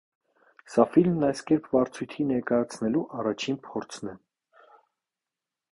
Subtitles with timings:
[0.75, 4.71] Սա ֆիլմն այս կերպ վարձույթի ներկայացնելու առաջին փորձն էր։